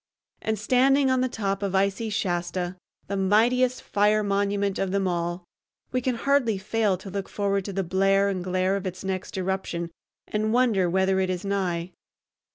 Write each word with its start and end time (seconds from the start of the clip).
And, 0.41 0.57
standing 0.57 1.11
on 1.11 1.21
the 1.21 1.29
top 1.29 1.61
of 1.61 1.75
icy 1.75 2.09
Shasta, 2.09 2.75
the 3.05 3.15
mightiest 3.15 3.83
fire 3.83 4.23
monument 4.23 4.79
of 4.79 4.89
them 4.89 5.07
all, 5.07 5.43
we 5.91 6.01
can 6.01 6.15
hardly 6.15 6.57
fail 6.57 6.97
to 6.97 7.11
look 7.11 7.29
forward 7.29 7.65
to 7.65 7.73
the 7.73 7.83
blare 7.83 8.27
and 8.27 8.43
glare 8.43 8.75
of 8.75 8.87
its 8.87 9.03
next 9.03 9.37
eruption 9.37 9.91
and 10.27 10.53
wonder 10.53 10.89
whether 10.89 11.19
it 11.19 11.29
is 11.29 11.45
nigh. 11.45 11.91